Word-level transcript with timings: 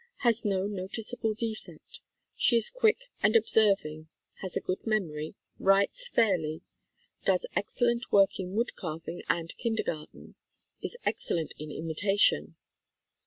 Has 0.21 0.43
no 0.43 0.65
noticeable 0.65 1.35
defect. 1.35 1.99
She 2.35 2.55
is 2.55 2.71
quick 2.71 2.97
and 3.21 3.35
observing, 3.35 4.07
has 4.41 4.57
a 4.57 4.59
good 4.59 4.87
memory, 4.87 5.35
writes 5.59 6.07
fairly, 6.09 6.63
does 7.23 7.45
excellent 7.55 8.11
work 8.11 8.39
in 8.39 8.55
wood 8.55 8.75
carving 8.75 9.21
and 9.29 9.55
kindergarten, 9.57 10.33
is 10.81 10.97
excellent 11.05 11.53
in 11.59 11.69
imitation. 11.69 12.55